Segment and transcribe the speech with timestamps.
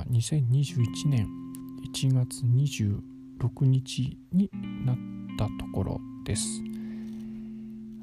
[0.00, 1.28] は2021年
[1.94, 4.50] 1月26日に
[4.86, 4.96] なっ
[5.38, 6.62] たところです。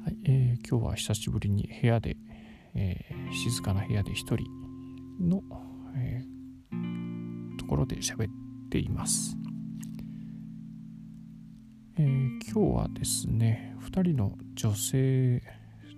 [0.04, 2.16] はいえー、今日は久しぶりに部屋で、
[2.74, 4.46] えー、静かな部屋で一人
[5.20, 5.42] の、
[5.96, 8.32] えー、ところで喋っ
[8.70, 9.36] ています。
[11.96, 12.06] えー、
[12.48, 15.42] 今日はですね2人の女性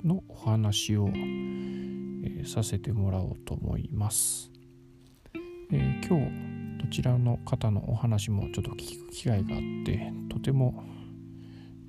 [0.02, 4.49] のお話を、えー、させてもらおうと思います、
[5.72, 10.82] えー、今日どちらの方のお話もちょっと聞く機会があってとても、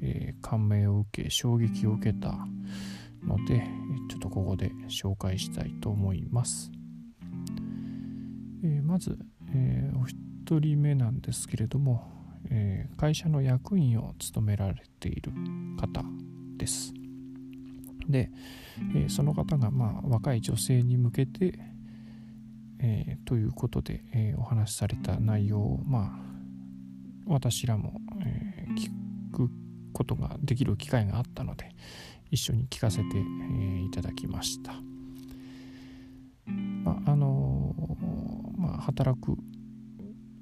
[0.02, 2.36] え感銘を受け衝撃を受けた
[3.24, 3.64] ので
[4.10, 6.72] ちょっとここで紹介したいと思います、
[8.64, 9.18] えまず、
[9.54, 15.32] えお一人目なんですけれどもえ、会社の役員を務められている
[15.80, 16.04] 方
[16.58, 16.94] です。
[18.08, 18.32] で、
[18.96, 21.60] え、その方が、まあ、若い女性に向けて、
[22.84, 26.20] えー、ということで、えお話しされた内容を、まあ、
[27.28, 28.90] 私らも、え聞
[29.32, 29.50] く
[29.94, 31.76] ことができる機会があったので
[32.32, 34.74] 一緒に聞かせて、えいただきました。
[36.84, 37.76] まああの
[38.58, 39.38] まあ、働く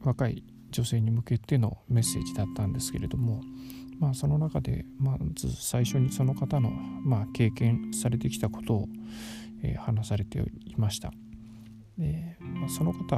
[0.04, 3.42] 若い女性に向けてのメッセージだったんですけれども、
[4.00, 8.88] まあ、その中でまず最初にその方の、まあ、経験されてきたことを、
[9.62, 11.12] え、話されていました。
[12.00, 13.18] でまあ、その方、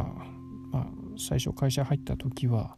[0.72, 0.88] まあ、
[1.18, 2.78] 最初会社入った時は、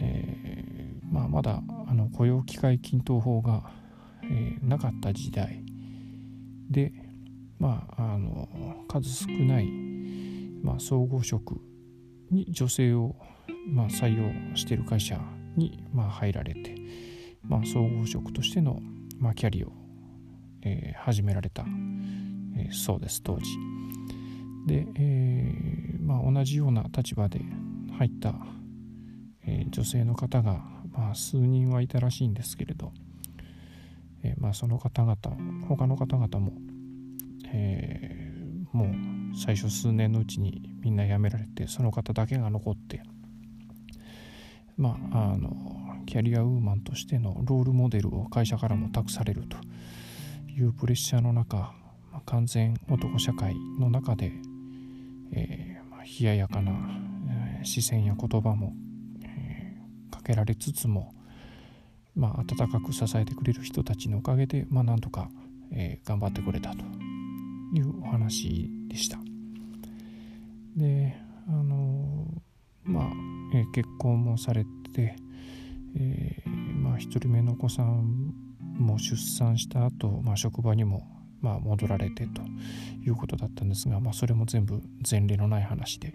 [0.00, 3.70] えーまあ、まだあの雇用機会均等法が、
[4.22, 5.64] えー、なかった時代。
[6.70, 6.92] で、
[7.58, 8.48] まあ、あの
[8.88, 9.68] 数少ない、
[10.62, 11.60] まあ、総合職
[12.30, 13.16] に女性を
[13.66, 15.18] まあ、採用している会社
[15.56, 16.76] に、まあ、入られて、
[17.42, 18.80] まあ、総合職としての、
[19.18, 19.72] まあ、キャリアを、
[20.62, 21.64] えー、始められた、
[22.56, 23.44] えー、そうです当時。
[24.66, 27.40] で、えーまあ、同じような立場で
[27.98, 28.34] 入った、
[29.46, 32.92] えー、女性の方が、まあ、数人はいたらしいんですけれど、
[34.22, 35.16] えーまあ、その方々
[35.68, 36.52] 他の方々も、
[37.52, 38.86] えー、も
[39.32, 43.02] う最初数年のうちにみんな辞められてその方だけが残って
[44.76, 45.50] まあ、あの
[46.06, 49.56] キャリアウーマンとしてのロールモデルを会社からも託されると
[50.50, 51.56] いうプレッシャーの中、
[52.12, 54.32] まあ、完全男社会の中で、
[55.32, 56.72] えーまあ、冷ややかな、
[57.58, 58.74] えー、視線や言葉も、
[59.24, 61.14] えー、かけられつつも、
[62.14, 65.28] まあ、温かく支えてくれる人たちのおかげで、まあ、なんとか、
[65.72, 66.78] えー、頑張ってくれたと
[67.74, 69.18] いうお話でした。
[70.76, 71.16] で
[71.48, 72.26] あの
[72.84, 73.04] まあ
[73.54, 75.16] えー、結婚もされて、
[75.96, 78.34] えー、まあ、1人目のお子さん
[78.78, 82.42] も出産した後、まあ職場にもまあ戻られてと
[83.04, 86.12] いうことだったんですが、まあ、それも全部前例のない話で、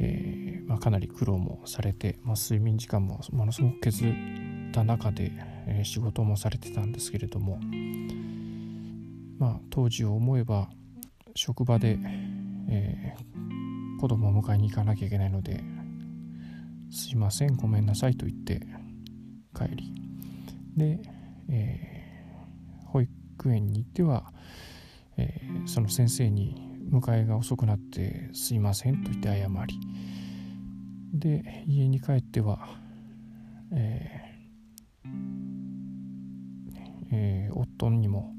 [0.00, 4.12] えー、まあ、かなり苦労もされて、ま、睡眠時間もものすごく削っ
[4.72, 5.32] た中で、
[5.66, 7.58] えー、仕事もされてたんですけれども、
[9.38, 10.68] ま、当時を思えば
[11.34, 11.98] 職場で、
[12.68, 15.62] えー、子供を迎えに行かなきゃいけないので
[16.90, 18.60] すいませんごめんなさいと言って
[19.54, 19.94] 帰り
[20.76, 20.98] で、
[21.50, 21.97] えー、
[23.38, 24.32] 育園に行っては、
[25.16, 26.56] えー、その先生に
[26.90, 29.78] 迎えが遅くなってすいませんと言って謝り
[31.12, 32.68] で家に帰っては、
[33.72, 35.08] えー
[37.10, 38.34] えー、夫にも、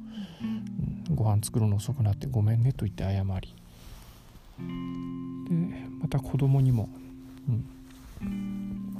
[1.15, 3.55] ご飯作るの遅くなってごめんねと言って謝り
[5.49, 5.55] で
[5.99, 6.89] また子供にも、
[7.47, 7.65] うん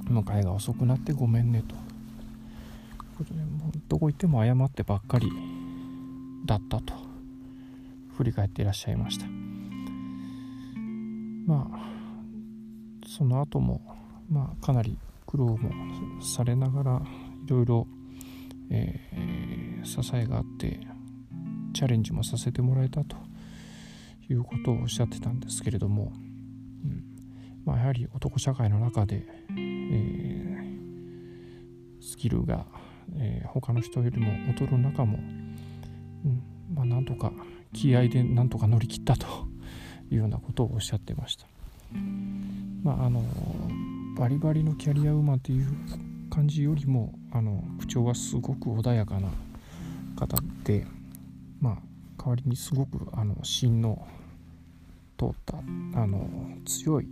[0.10, 1.76] 迎えが遅くなってごめんねと。
[3.88, 5.30] どこ行っても謝ってばっかり
[6.45, 6.94] だったと
[8.17, 9.25] 振り返っていらっしゃいました。
[11.45, 11.79] まあ
[13.07, 13.81] その後も、
[14.29, 15.72] まあ、かなり苦労も
[16.22, 17.01] されながら
[17.45, 17.88] いろいろ、
[19.83, 20.80] 支えがあって
[21.74, 23.18] チャレンジもさせてもらえたと
[24.30, 26.13] いうことをおっしゃってたんですけれども、
[26.83, 27.03] うん
[27.65, 30.57] まあ、やはり男社会の中で、えー、
[32.01, 32.68] スキルが、
[33.18, 35.18] えー、他の人よりも劣る中も、
[36.80, 37.34] まあ、なんとか
[37.74, 39.28] 気合でなんとか乗り切ったと
[40.10, 41.46] いうようなことをおっしゃってました。
[42.84, 43.22] まあ、あの
[44.18, 45.68] バリバリのキャリアウーマンという
[46.30, 49.28] 感じよりもあの口調はすごく穏やかな
[50.16, 50.88] 方で、
[51.60, 51.78] まあ、
[52.18, 54.08] 代わりにすごくあの芯の
[55.18, 56.30] 通ったあの
[56.66, 57.10] 強い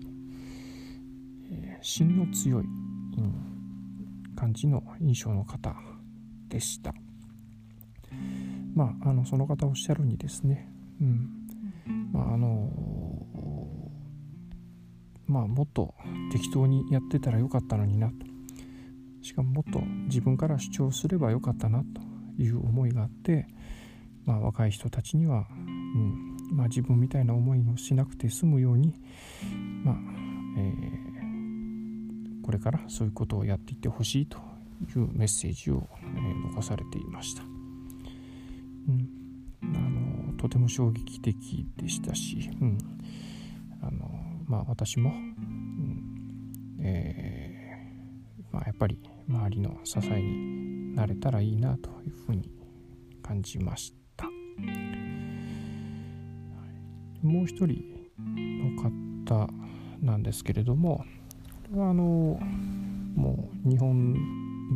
[1.51, 5.75] え、芯の強い、うん、感じの印象の方
[6.47, 6.93] でした。
[8.77, 10.71] まあ、あのその方おっしゃるにですね、
[11.01, 11.31] うん。
[12.13, 12.69] まあ、あの
[15.25, 15.95] まあもっと
[16.31, 18.13] 適当にやってたらよかったのになと。
[19.23, 23.47] しかももっと自分から主張すればよかったなという思いがあって、
[24.25, 26.37] まあ、若い人たちには、うん。
[26.55, 28.93] まあ、自分みたいな思いをしなくて済むように、
[29.83, 29.95] まあ
[30.59, 34.37] えー、これからそういうことをやっていってほしいと
[34.95, 37.56] いうメッセージを、えー、残されていました。
[40.47, 42.77] とても衝撃的でしたし、うん。
[43.81, 44.09] あの
[44.47, 46.77] まあ、私も、うん。
[46.79, 48.97] えーまあ、やっぱり
[49.27, 52.49] 周りの支えになれたらいいなというふうに
[53.21, 54.25] 感じました。
[57.21, 57.83] もう一人
[58.17, 58.81] の
[59.27, 59.49] 方
[60.01, 61.03] なんですけれども
[61.71, 62.39] これはあの
[63.15, 64.15] もう日本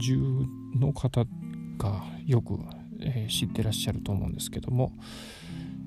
[0.02, 0.18] 中
[0.78, 1.24] の方
[1.78, 2.60] がよく、
[3.00, 4.92] えー、知ってらっしゃると思うんですけども、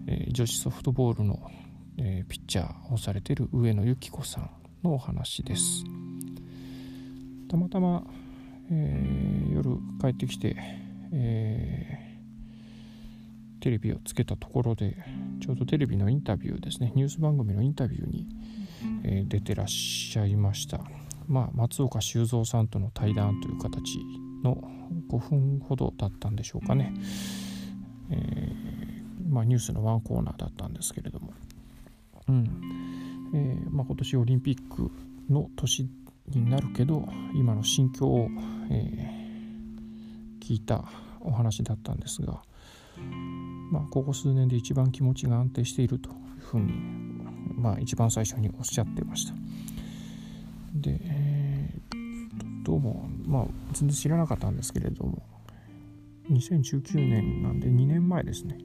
[0.07, 1.51] え、女子ソフトボールの、
[1.99, 4.51] え、ピッチャーをされている上野由岐子さん
[4.83, 5.85] のお話です。
[7.49, 8.05] たまたま、
[8.71, 10.57] え夜帰ってきて、
[11.13, 12.19] え
[13.61, 14.97] テレビをつけたところで
[15.41, 18.27] ちょうどテレビのインタビューですねニュース番組のインタビューに、
[19.05, 20.81] え出てらっしゃいました。
[21.27, 23.99] まあ、松岡修造さんとの対談という形
[24.43, 24.57] の
[25.09, 26.93] 5分ほどだったんでしょうかね、
[28.11, 28.53] え、
[29.29, 31.33] まあ、ニュースのワンコーナーだったんですけれども、
[32.29, 32.51] うん。
[33.35, 34.91] えー、まあ、今年オリンピック
[35.29, 35.89] の年
[36.29, 38.29] になるけど今の心境を、
[38.71, 40.85] えー、聞いた
[41.21, 42.43] お話だったんですが、
[43.71, 46.73] まあ、ここ数年で一番気持ちが安定しているというふうに、
[47.57, 49.35] まあ、一番最初におっしゃってました。
[50.75, 55.23] で、えー、どうも、まあ、全然知らなかったんですけれども、
[56.31, 58.59] 2019年なんで2年前ですね、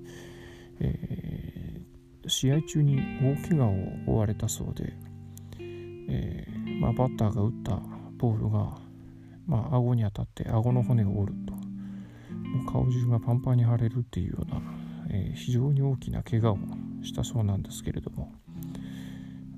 [0.80, 4.94] えー、試合中に大怪我を負われたそうで、
[5.60, 7.80] えー、まあ、バッターが打った
[8.18, 8.78] ボールが、
[9.46, 14.62] まあ、顎に当たって顎の骨を折ると、もう顔中がパンパンに腫れるっていうような、
[15.12, 16.58] えー、非常に大きな怪我を
[17.04, 18.32] したそうなんですけれども、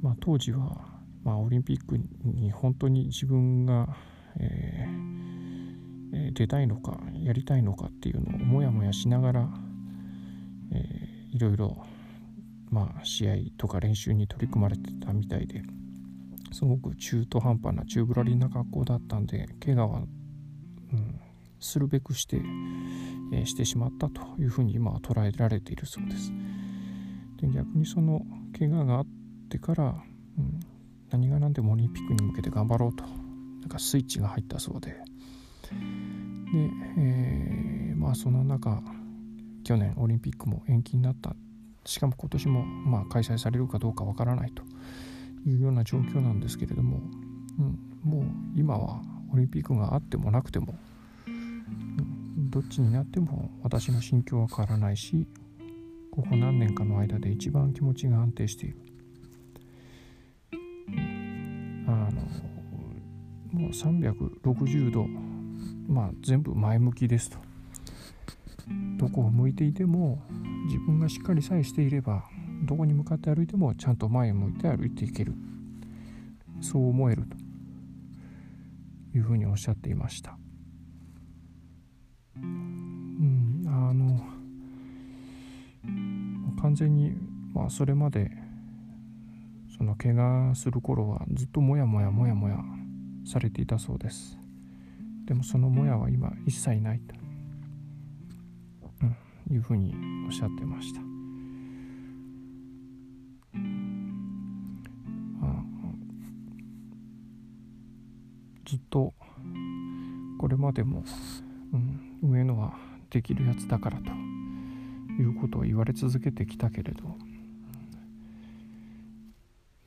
[0.02, 0.92] まあ、当時は
[1.24, 3.96] まあ、オリンピックに本当に自分が、
[4.40, 9.50] えー、出たいのかやりたいのかっていうのをもやもやしながら、
[10.72, 11.86] えー、いろいろ、
[12.70, 15.62] まあ、試合とか練習に取り組まれてたみたいで
[16.52, 21.20] すごく中途半端な宙ぶらりんな格好だったんで怪我は、うん、
[21.60, 22.38] するべくして、
[23.34, 26.32] えー、してしまったというふうに今は捉えられているそうです。
[27.42, 28.22] で逆にその
[28.58, 29.08] 怪我があっ
[29.50, 30.04] てから、
[30.38, 30.60] うん
[31.12, 34.98] 何が何でもオリンピックに向けて頑張ろうとなんかスイッチが入ったそうでで、
[36.98, 38.82] えー、まあその中
[39.64, 41.36] 去年オリンピックも延期になった
[41.86, 44.64] しかも今年もまあ開催されるかどうかわからないと
[45.50, 47.02] いうような状況なんですけれども、
[47.60, 48.24] うん、もう
[48.56, 49.02] 今は
[49.34, 50.76] オリンピックがあってもなくても、
[51.28, 55.28] うん、どっちになっても私の心境は変わらないし
[56.12, 58.78] ここ何年かの間で一番気持ちが安定している
[61.88, 62.22] あの
[63.52, 65.06] もう360度、
[65.88, 67.51] まあ、全部前向きですと。
[69.02, 70.22] どこを向いていても
[70.68, 72.24] 自分がしっかりさえしていれば
[72.64, 75.34] どこに向かって歩いてもちゃんと前を向いて歩いていける。
[76.62, 77.42] そう思えると。
[79.14, 80.38] いうふうにおっしゃっていました。
[82.38, 84.24] うん、あの
[86.62, 87.14] 完全に、
[87.54, 88.32] まあ、それまで
[89.76, 92.58] その怪我する頃はずっともやもやもやもや
[93.26, 94.38] されていたそうです。
[95.26, 97.16] でもそのもやは今一切ないと、
[99.52, 99.94] いうふうに
[100.26, 101.02] おっしゃってました。
[108.66, 109.14] ずっと
[110.40, 111.04] これまでも、
[111.74, 112.74] うん、上野は
[113.10, 114.12] できるやつだからと
[115.22, 117.04] いうことを言われ続けてきたけれど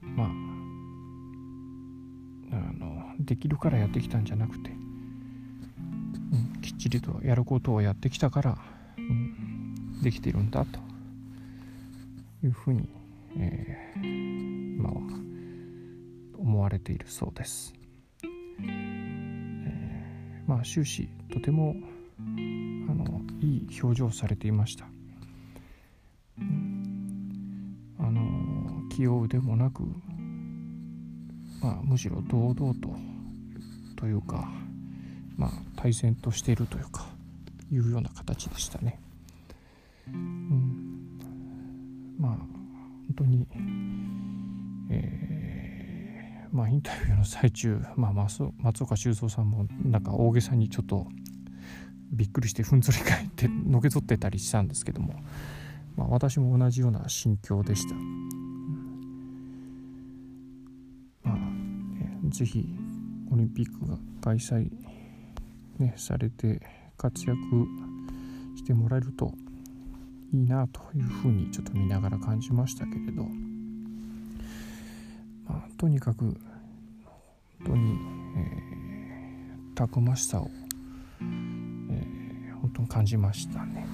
[0.02, 0.28] まあ
[2.52, 4.75] あのできるからやってきたんじゃなくて、う
[6.59, 8.59] ん、きっちりとやることをやってきたから、
[10.05, 10.79] できているんだと
[12.45, 12.87] いうふうに、
[13.39, 15.01] えー、今は
[16.39, 17.73] 思われているそうです。
[18.23, 21.75] えー、まあ終始とても
[22.19, 24.85] あのいい表情をされていました。
[27.99, 29.85] あの気負うでもなく、
[31.63, 32.95] まあ、むしろ堂々と
[33.97, 34.53] というか、
[35.39, 37.07] まあ、対戦としているというか
[37.73, 39.01] いうような形でしたね。
[40.13, 41.19] うん、
[42.19, 42.47] まあ本
[43.17, 43.47] 当に、
[44.91, 48.43] えー、まあ、インタビューの最中、まあ、松
[48.83, 51.07] 岡修造さんもなんか大げさにちょっと
[52.13, 55.15] びっくりしてふんぞり返ってのけぞってたりしたんですけども、
[55.97, 57.95] まあ、私も同じような心境でした。
[61.25, 61.39] まあ、
[62.27, 62.67] えぜひ
[63.33, 64.71] オリンピックが開催、
[65.79, 66.61] ね、されて
[66.97, 67.37] 活躍
[68.57, 69.33] してもらえると
[70.35, 73.23] いいなというふうにちょっと見ながら感じましたけれど、
[75.47, 76.37] まあ、とにかく本
[77.67, 77.97] 当に、
[78.37, 80.50] えー、たくましさを、
[81.21, 83.87] えー、本当に感じましたね。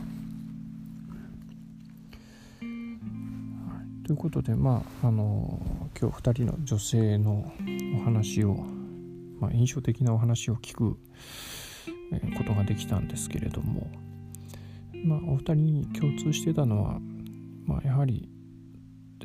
[4.06, 5.60] ということでまああの
[6.00, 7.52] 今日2人の女性の
[8.00, 8.64] お話を、
[9.38, 10.96] まあ、印象的なお話を聞く
[12.36, 13.88] ことができたんですけれども、
[15.04, 16.98] まあ、お二人に共通してたのは、
[17.66, 18.28] まあ、やはり、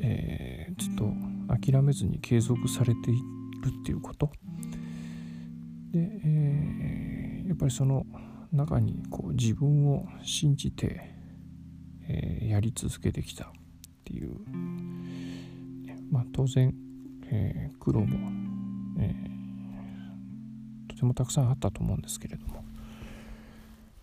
[0.02, 1.12] えー、ずっと
[1.48, 3.20] 諦めずに継続されている
[3.80, 4.30] っていうこと。
[5.92, 8.04] で、えー、やっぱりその
[8.52, 11.14] 中にこう自分を信じて、
[12.08, 13.48] えー、やり続けてきたっ
[14.04, 14.36] ていう、
[16.10, 16.74] まあ、当然、
[17.30, 18.30] えー、苦労も、
[19.00, 22.64] えー、とてもたくさんあったと思うんですけれども、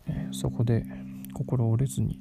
[0.08, 0.86] えー、そこで、
[1.34, 2.20] 心折れずに、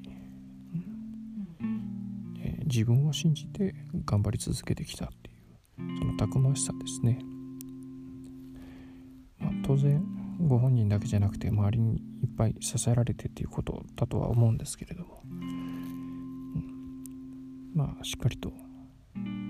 [2.43, 7.19] えー、自分を信じて頑張り続けてきたっていうそのたくましさですね、
[9.39, 10.03] まあ、当然
[10.41, 16.63] ご本人だけじゃなくて周りにいっぱい支えられてっていうことだとは思うんですけれども、うん、
[17.75, 18.53] まあしっかりと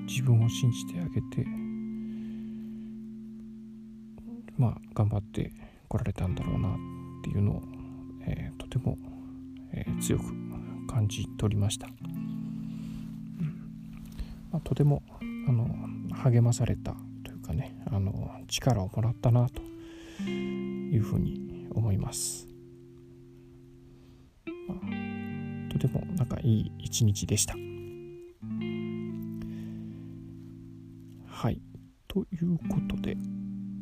[0.07, 1.47] 自分を信じてあげて
[4.59, 5.53] まあ頑張って
[5.89, 6.73] こられたんだろうなっ
[7.25, 7.63] ていうのを、
[8.27, 8.99] えー、とても
[9.73, 10.25] え、強く
[10.87, 11.97] 感じ取りました、うん。
[14.51, 15.03] まあ、とても
[15.49, 15.69] あの
[16.15, 19.63] 励まされたというかねあの力をもらったなと
[20.23, 22.47] いうふうに思います、
[24.69, 27.55] まあ、とてもなんかいい一日でした。
[31.27, 31.61] はい。
[32.07, 33.17] ということで、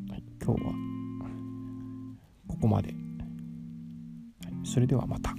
[0.08, 0.72] はい、今日は
[2.48, 2.94] ここまで、
[4.44, 5.34] はい、それではまた。